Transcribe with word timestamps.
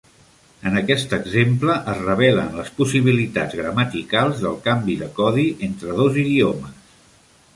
En 0.67 0.77
aquest 0.79 1.11
exemple 1.17 1.75
es 1.91 1.99
revelen 2.05 2.49
les 2.61 2.71
possibilitats 2.79 3.59
gramaticals 3.61 4.41
del 4.45 4.57
canvi 4.69 4.95
de 5.05 5.11
codi 5.19 5.47
entre 5.71 5.99
dos 6.01 6.17
idiomes. 6.25 7.05